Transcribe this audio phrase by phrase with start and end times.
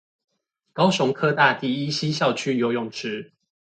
[0.73, 3.33] 高雄科大第一西校區游泳池